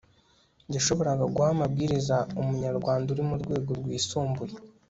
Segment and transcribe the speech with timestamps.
[0.75, 4.53] yashoboraga guha amabwiriza umunyarwanda uri mu rwego rwisumbuye